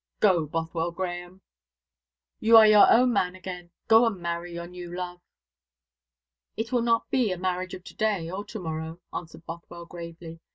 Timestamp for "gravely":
9.85-10.39